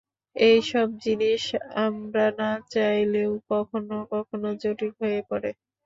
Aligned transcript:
এই 0.35 0.57
সব 0.69 0.87
জিনিষ 1.03 1.43
আমরা 1.85 2.25
না 2.39 2.51
চাইলেও 2.71 3.31
কখনও 3.51 3.99
কখনও 4.13 4.49
জটিল 4.61 4.91
হয়ে 4.99 5.19
পড়ে। 5.29 5.49